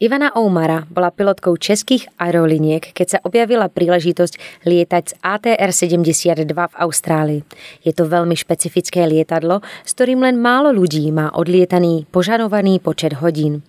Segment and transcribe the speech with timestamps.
[0.00, 7.40] Ivana Oumara bola pilotkou českých aeroliniek, keď sa objavila príležitosť lietať z ATR-72 v Austrálii.
[7.84, 13.60] Je to veľmi špecifické lietadlo, s ktorým len málo ľudí má odlietaný požadovaný počet hodín.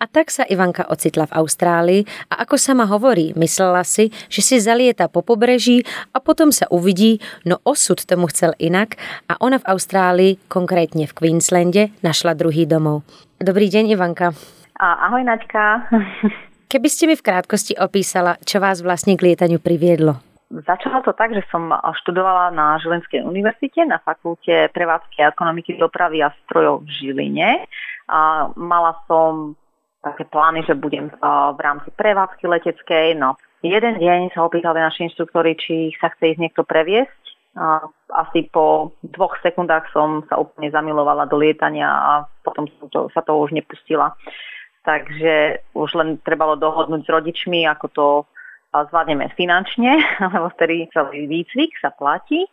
[0.00, 2.00] A tak sa Ivanka ocitla v Austrálii
[2.32, 5.84] a ako sama hovorí, myslela si, že si zalieta po pobreží
[6.16, 8.96] a potom sa uvidí, no osud tomu chcel inak
[9.28, 13.04] a ona v Austrálii, konkrétne v Queenslande, našla druhý domov.
[13.36, 14.32] Dobrý deň, Ivanka.
[14.80, 15.86] A ahoj Naďka.
[16.72, 20.18] Keby ste mi v krátkosti opísala, čo vás vlastne k lietaniu priviedlo?
[20.50, 26.22] Začalo to tak, že som študovala na Žilinskej univerzite na fakulte prevádzky a ekonomiky dopravy
[26.22, 27.50] a strojov v Žiline.
[28.10, 29.54] A mala som
[30.02, 33.14] také plány, že budem v rámci prevádzky leteckej.
[33.14, 37.22] No, jeden deň sa opýtali naši inštruktori, či sa chce ísť niekto previesť.
[37.54, 37.86] A
[38.26, 43.30] asi po dvoch sekundách som sa úplne zamilovala do lietania a potom to, sa to
[43.38, 44.10] už nepustila
[44.84, 48.06] takže už len trebalo dohodnúť s rodičmi, ako to
[48.70, 49.98] zvládneme finančne,
[50.34, 52.46] lebo vtedy celý výcvik sa platí.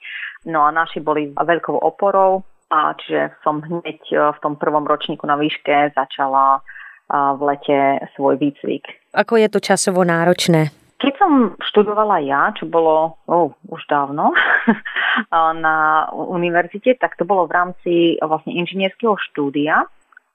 [0.47, 5.27] No a naši boli veľkou oporou, a čiže som hneď e, v tom prvom ročníku
[5.27, 6.63] na výške začala
[7.11, 8.87] v lete svoj výcvik.
[9.11, 10.71] Ako je to časovo náročné?
[11.01, 14.31] Keď som študovala ja, čo bolo oh, už dávno
[15.65, 19.89] na univerzite, tak to bolo v rámci vlastne inžinierského štúdia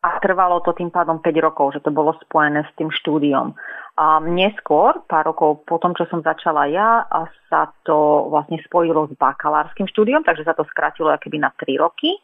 [0.07, 3.59] a trvalo to tým pádom 5 rokov, že to bolo spojené s tým štúdiom.
[3.99, 9.11] A neskôr, pár rokov po tom, čo som začala ja, a sa to vlastne spojilo
[9.11, 12.15] s bakalárskym štúdiom, takže sa to skrátilo akoby na 3 roky.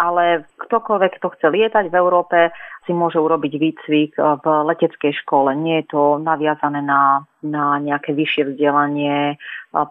[0.00, 2.48] Ale ktokoľvek, kto chce lietať v Európe,
[2.88, 5.52] si môže urobiť výcvik v leteckej škole.
[5.52, 9.36] Nie je to naviazané na, na nejaké vyššie vzdelanie,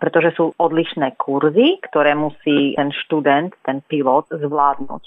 [0.01, 5.03] pretože sú odlišné kurzy, ktoré musí ten študent, ten pilot zvládnuť.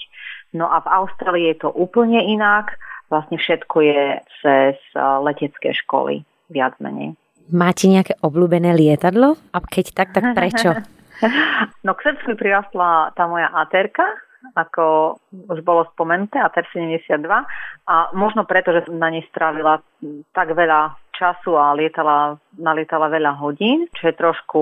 [0.53, 2.77] No a v Austrálii je to úplne inak.
[3.09, 4.03] Vlastne všetko je
[4.41, 7.17] cez eh, letecké školy, viac menej.
[7.51, 9.35] Máte nejaké obľúbené lietadlo?
[9.51, 10.79] A keď tak, tak prečo?
[11.85, 14.07] no k srdcu prirastla tá moja ATRka,
[14.55, 17.23] ako už bolo spomenuté, ATR 72
[17.87, 19.79] a možno preto, že som na nej strávila
[20.35, 24.61] tak veľa času a lietala, nalietala veľa hodín, čo je trošku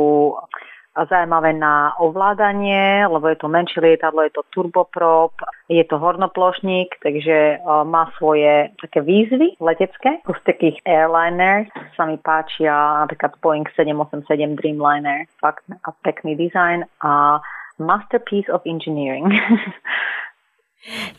[0.96, 5.32] zaujímavé na ovládanie, lebo je to menšie lietadlo, je to turboprop,
[5.72, 10.20] je to hornoplošník, takže má svoje také výzvy letecké.
[10.28, 15.64] Z takých airliner sa mi páčia napríklad Boeing 787 Dreamliner, fakt
[16.04, 17.40] pekný dizajn a
[17.80, 19.32] masterpiece of engineering.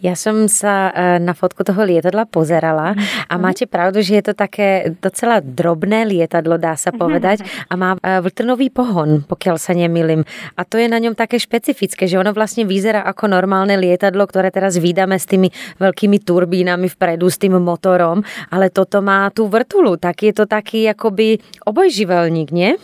[0.03, 2.99] Ja som sa e, na fotku toho lietadla pozerala
[3.31, 3.41] a mhm.
[3.41, 8.19] máte pravdu, že je to také docela drobné lietadlo, dá sa povedať, a má e,
[8.19, 10.27] vltrnový pohon, pokiaľ sa nemýlim.
[10.59, 14.51] A to je na ňom také špecifické, že ono vlastne vyzerá ako normálne lietadlo, ktoré
[14.51, 19.95] teraz vydáme s tými veľkými turbínami vpredu, s tým motorom, ale toto má tú vrtulu,
[19.95, 22.75] tak je to taký akoby obojživelník, nie?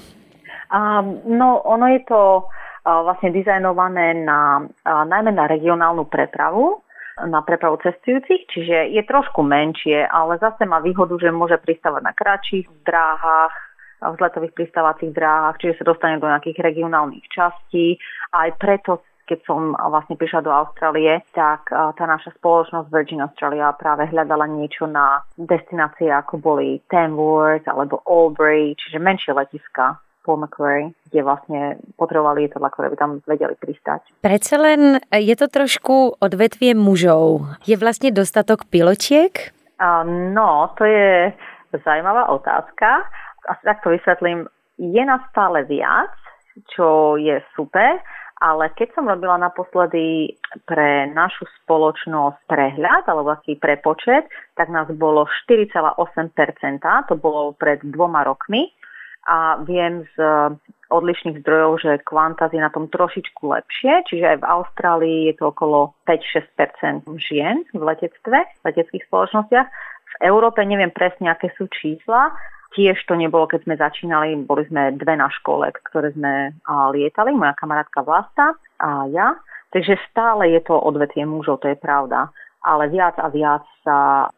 [0.71, 2.47] Um, no, ono je to
[3.05, 6.81] vlastne dizajnované na, najmä na regionálnu prepravu,
[7.19, 12.13] na prepravu cestujúcich, čiže je trošku menšie, ale zase má výhodu, že môže pristávať na
[12.15, 13.55] kratších dráhach,
[13.99, 17.99] vzletových pristávacích dráhach, čiže sa dostane do nejakých regionálnych častí.
[18.31, 24.09] Aj preto keď som vlastne prišla do Austrálie, tak tá naša spoločnosť Virgin Australia práve
[24.09, 31.21] hľadala niečo na destinácie, ako boli Tamworth alebo Albury, čiže menšie letiska Paul Macquarie, kde
[31.25, 31.61] vlastne
[31.97, 34.05] potrebovali lietadla, ktoré by tam vedeli pristať.
[34.21, 37.49] Predsa len je to trošku odvetvie mužov.
[37.65, 39.55] Je vlastne dostatok pilotiek?
[39.79, 41.33] Uh, no, to je
[41.73, 43.07] zaujímavá otázka.
[43.49, 44.51] Asi tak to vysvetlím.
[44.79, 46.13] Je nás stále viac,
[46.71, 48.03] čo je super,
[48.39, 55.27] ale keď som robila naposledy pre našu spoločnosť prehľad, alebo aký prepočet, tak nás bolo
[55.51, 55.99] 4,8%,
[57.11, 58.71] to bolo pred dvoma rokmi
[59.29, 60.57] a viem z eh,
[60.89, 65.53] odlišných zdrojov, že Qantas je na tom trošičku lepšie, čiže aj v Austrálii je to
[65.53, 69.69] okolo 5-6% žien v letectve, v leteckých spoločnostiach.
[70.09, 72.33] V Európe neviem presne, aké sú čísla,
[72.73, 76.57] tiež to nebolo, keď sme začínali, boli sme dve na škole, ktoré sme
[76.97, 79.37] lietali, moja kamarátka Vlasta a ja.
[79.69, 82.33] Takže stále je to odvetvie mužov, to je pravda.
[82.65, 84.29] Ale viac a viac sa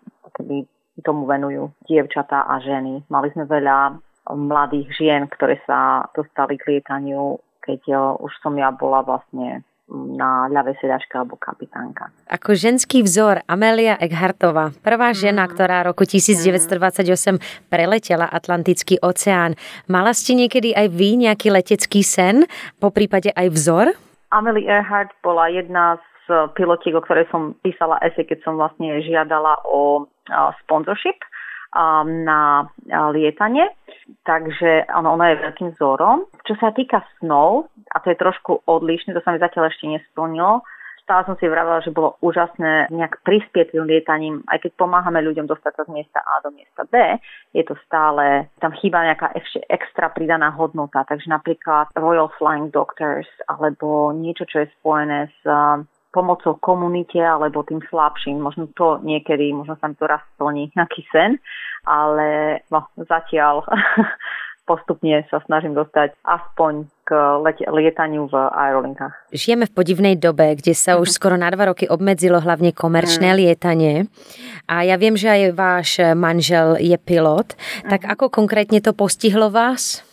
[1.00, 3.06] tomu venujú dievčatá a ženy.
[3.08, 9.00] Mali sme veľa mladých žien, ktoré sa dostali k lietaniu, keď už som ja bola
[9.00, 12.14] vlastne na ľavej sedačke alebo kapitánka.
[12.30, 15.50] Ako ženský vzor Amelia Eckhartová, prvá žena, mm.
[15.50, 19.58] ktorá roku 1928 preletela Atlantický oceán.
[19.90, 22.46] Mala ste niekedy aj vy nejaký letecký sen,
[22.78, 23.86] po prípade aj vzor?
[24.30, 29.58] Amelie Earhart bola jedna z pilotiek, o ktorej som písala esej, keď som vlastne žiadala
[29.66, 30.06] o
[30.62, 31.18] sponsorship
[32.04, 32.66] na
[33.14, 33.70] lietanie.
[34.26, 36.26] Takže ono, ono je veľkým vzorom.
[36.42, 40.66] Čo sa týka snov, a to je trošku odlišné, to sa mi zatiaľ ešte nesplnilo,
[41.10, 45.50] stále som si vravela, že bolo úžasné nejak prispieť tým lietaním, aj keď pomáhame ľuďom
[45.50, 47.18] dostať sa z miesta A do miesta B,
[47.50, 53.26] je to stále, tam chýba nejaká ešte extra pridaná hodnota, takže napríklad Royal Flying Doctors
[53.50, 55.42] alebo niečo, čo je spojené s
[56.10, 58.42] pomocou komunite alebo tým slabším.
[58.42, 61.38] Možno to niekedy, možno sa mi to raz splní nejaký sen,
[61.86, 63.64] ale no, zatiaľ
[64.70, 67.10] postupne sa snažím dostať aspoň k
[67.42, 69.34] let- lietaniu v aerolinkách.
[69.34, 73.36] Žijeme v podivnej dobe, kde sa už skoro na dva roky obmedzilo hlavne komerčné mm.
[73.38, 74.06] lietanie.
[74.70, 77.58] A ja viem, že aj váš manžel je pilot.
[77.90, 78.10] Tak mhm.
[78.14, 80.06] ako konkrétne to postihlo vás?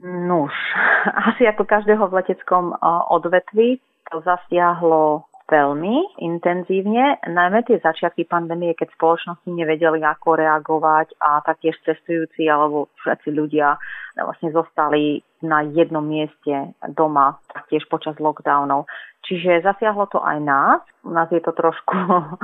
[0.00, 0.56] Nuž,
[1.28, 2.72] asi ako každého v leteckom
[3.12, 11.44] odvetvi to zasiahlo veľmi intenzívne, najmä tie začiatky pandémie, keď spoločnosti nevedeli, ako reagovať a
[11.44, 13.76] taktiež cestujúci alebo všetci ľudia
[14.16, 18.88] vlastne zostali na jednom mieste doma, taktiež počas lockdownov.
[19.28, 20.80] Čiže zasiahlo to aj nás.
[21.04, 21.94] U nás je to trošku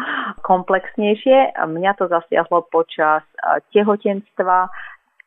[0.50, 1.58] komplexnejšie.
[1.58, 3.24] Mňa to zasiahlo počas
[3.72, 4.68] tehotenstva,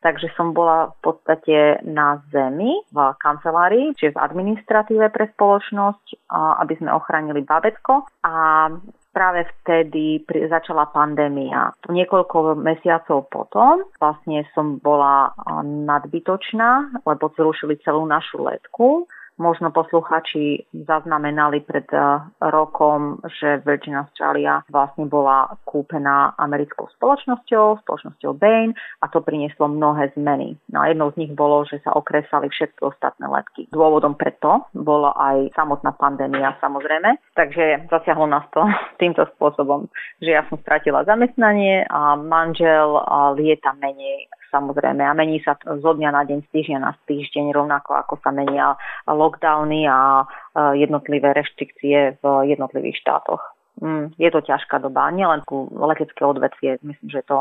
[0.02, 1.56] takže som bola v podstate
[1.86, 8.68] na zemi v kancelárii, čiže v administratíve pre spoločnosť, aby sme ochránili babetko a
[9.12, 11.70] práve vtedy začala pandémia.
[11.86, 15.30] Niekoľko mesiacov potom vlastne som bola
[15.62, 19.06] nadbytočná, lebo zrušili celú našu letku
[19.42, 28.38] Možno posluchači zaznamenali pred eh, rokom, že Virgin Australia vlastne bola kúpená americkou spoločnosťou, spoločnosťou
[28.38, 28.70] Bain
[29.02, 30.54] a to prinieslo mnohé zmeny.
[30.70, 33.66] No a jednou z nich bolo, že sa okresali všetky ostatné letky.
[33.74, 38.62] Dôvodom preto bola aj samotná pandémia samozrejme, takže zasiahlo nás to
[39.02, 39.90] týmto spôsobom,
[40.22, 42.94] že ja som stratila zamestnanie a manžel
[43.34, 47.96] lieta menej samozrejme a mení sa zo dňa na deň, z týždňa na týždeň, rovnako
[47.96, 48.76] ako sa menia
[49.08, 50.28] lockdowny a
[50.76, 53.40] jednotlivé reštrikcie v jednotlivých štátoch.
[53.80, 57.38] Mm, je to ťažká doba, nielen ku letecké odvetvie, myslím, že je to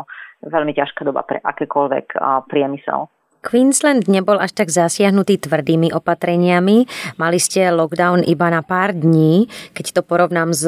[0.47, 2.15] veľmi ťažká doba pre akékoľvek
[2.47, 3.11] priemysel.
[3.41, 6.85] Queensland nebol až tak zasiahnutý tvrdými opatreniami.
[7.17, 10.63] Mali ste lockdown iba na pár dní, keď to porovnám s,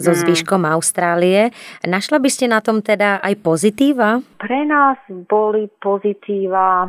[0.00, 0.18] so mm.
[0.24, 1.52] zvyškom Austrálie.
[1.84, 4.24] Našla by ste na tom teda aj pozitíva?
[4.40, 4.96] Pre nás
[5.28, 6.88] boli pozitíva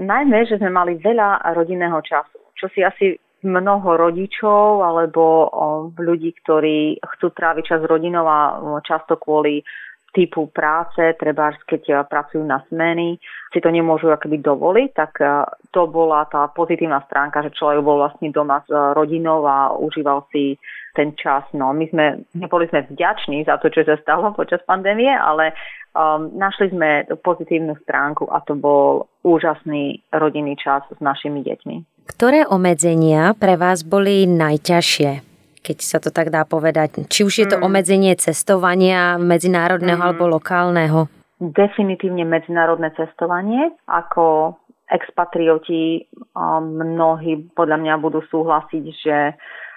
[0.00, 5.52] najmä, že sme mali veľa rodinného času, čo si asi mnoho rodičov alebo
[6.00, 9.60] ľudí, ktorí chcú tráviť čas s rodinou a často kvôli
[10.14, 13.18] typu práce, treba keď eh, pracujú na smeny,
[13.50, 15.42] si to nemôžu akoby dovoliť, tak eh,
[15.74, 20.54] to bola tá pozitívna stránka, že človek bol vlastne doma s rodinou a užíval si
[20.94, 21.42] ten čas.
[21.50, 25.50] No, my sme, neboli sme vďační za to, čo sa stalo počas pandémie, ale
[25.92, 32.06] um, našli sme pozitívnu stránku a to bol úžasný rodinný čas s našimi deťmi.
[32.06, 35.33] Ktoré obmedzenia pre vás boli najťažšie?
[35.64, 37.08] Keď sa to tak dá povedať.
[37.08, 37.64] Či už je to mm.
[37.64, 40.06] obmedzenie cestovania medzinárodného mm.
[40.12, 41.08] alebo lokálneho?
[41.40, 43.72] Definitívne medzinárodné cestovanie.
[43.88, 44.54] Ako
[44.92, 46.04] expatrioti
[46.60, 49.16] mnohí podľa mňa budú súhlasiť, že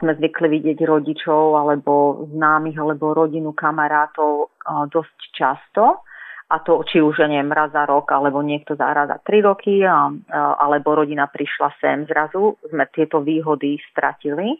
[0.03, 4.51] sme zvykli vidieť rodičov alebo známych alebo rodinu kamarátov
[4.91, 6.03] dosť často
[6.47, 9.83] a to či už, neviem, raz za rok, alebo niekto za raz za tri roky,
[9.83, 10.07] a,
[10.63, 14.55] alebo rodina prišla sem zrazu, sme tieto výhody stratili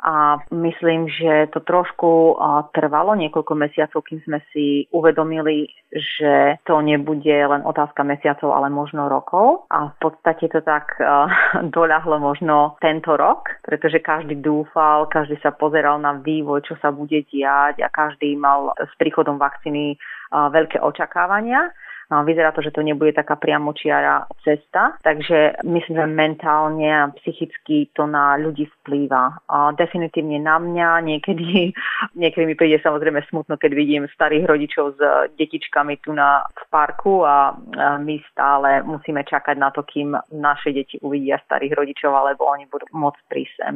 [0.00, 2.40] a myslím, že to trošku
[2.72, 9.12] trvalo niekoľko mesiacov, kým sme si uvedomili, že to nebude len otázka mesiacov, ale možno
[9.12, 9.68] rokov.
[9.68, 10.96] A v podstate to tak
[11.76, 17.20] doľahlo možno tento rok, pretože každý dúfal, každý sa pozeral na vývoj, čo sa bude
[17.28, 20.00] diať a každý mal s príchodom vakcíny
[20.32, 21.74] veľké očakávania.
[22.10, 27.86] No, vyzerá to, že to nebude taká priamočiara cesta, takže myslím, že mentálne a psychicky
[27.94, 29.46] to na ľudí vplýva.
[29.46, 31.70] A definitívne na mňa, niekedy,
[32.20, 35.00] niekedy mi príde samozrejme smutno, keď vidím starých rodičov s
[35.38, 37.54] detičkami tu na, v parku a
[38.02, 42.90] my stále musíme čakať na to, kým naše deti uvidia starých rodičov, alebo oni budú
[42.90, 43.74] môcť prísť sem.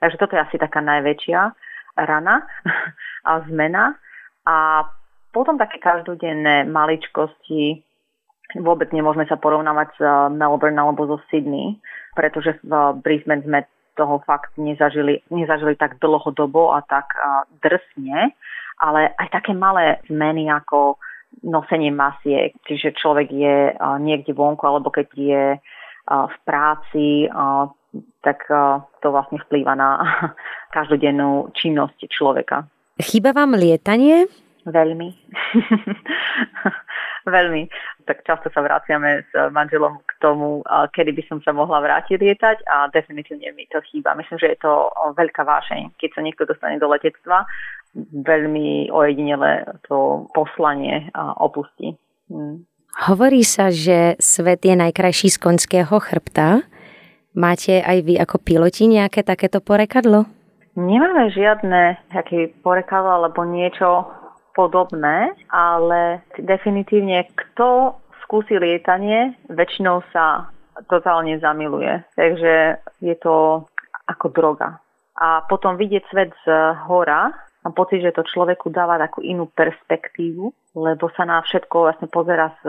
[0.00, 1.40] Takže toto je asi taká najväčšia
[2.00, 2.48] rana
[3.28, 4.00] a zmena.
[4.44, 4.84] A
[5.34, 7.82] potom také každodenné maličkosti,
[8.62, 11.82] vôbec nemôžeme sa porovnávať s eh, Melbourne alebo zo Sydney,
[12.14, 12.72] pretože v
[13.02, 13.66] Brisbane sme
[13.98, 17.14] toho fakt nezažili, nezažili tak dlhodobo a tak
[17.62, 18.34] drsne,
[18.82, 20.98] ale aj také malé zmeny ako
[21.46, 23.70] nosenie masiek, čiže človek je
[24.02, 25.44] niekde vonku alebo keď je
[26.10, 27.30] v práci,
[28.22, 28.38] tak
[28.98, 29.90] to vlastne vplýva na
[30.76, 32.66] každodennú činnosť človeka.
[32.98, 34.26] Chýba vám lietanie?
[34.64, 35.08] Veľmi.
[37.24, 37.62] Veľmi.
[38.04, 40.60] Tak často sa vraciame s manželom k tomu,
[40.92, 44.12] kedy by som sa mohla vrátiť lietať a definitívne mi to chýba.
[44.16, 47.48] Myslím, že je to veľká vášeň, keď sa niekto dostane do letectva,
[47.96, 51.08] veľmi ojedinele to poslanie
[51.40, 51.96] opustí.
[52.28, 52.68] Hm.
[53.10, 56.62] Hovorí sa, že svet je najkrajší z konského chrbta.
[57.34, 60.30] Máte aj vy ako piloti nejaké takéto porekadlo?
[60.78, 64.06] Nemáme žiadne také porekadlo alebo niečo
[64.54, 70.48] podobné, ale definitívne kto skúsi lietanie, väčšinou sa
[70.88, 72.02] totálne zamiluje.
[72.16, 73.66] Takže je to
[74.08, 74.80] ako droga.
[75.14, 76.46] A potom vidieť svet z
[76.90, 77.30] hora,
[77.62, 82.50] mám pocit, že to človeku dáva takú inú perspektívu, lebo sa na všetko vlastne pozera
[82.58, 82.62] s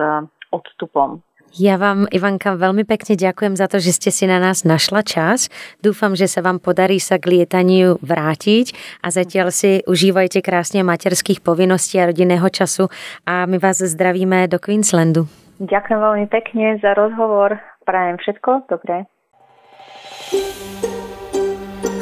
[0.54, 1.26] odstupom.
[1.56, 5.48] Ja vám, Ivanka, veľmi pekne ďakujem za to, že ste si na nás našla čas.
[5.80, 11.40] Dúfam, že sa vám podarí sa k lietaniu vrátiť a zatiaľ si užívajte krásne materských
[11.40, 12.92] povinností a rodinného času
[13.24, 15.32] a my vás zdravíme do Queenslandu.
[15.64, 17.56] Ďakujem veľmi pekne za rozhovor.
[17.88, 19.08] Prajem všetko dobré.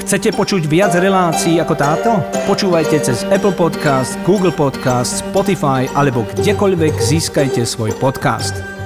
[0.04, 2.12] Chcete počuť viac relácií ako táto?
[2.50, 8.83] Počúvajte cez Apple Podcast, Google Podcast, Spotify alebo kdekoľvek získajte svoj podcast.